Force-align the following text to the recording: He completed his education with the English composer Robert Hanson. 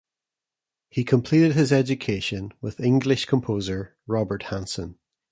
He 0.89 1.03
completed 1.03 1.51
his 1.51 1.71
education 1.71 2.53
with 2.59 2.77
the 2.77 2.85
English 2.85 3.27
composer 3.27 3.95
Robert 4.07 4.41
Hanson. 4.49 4.97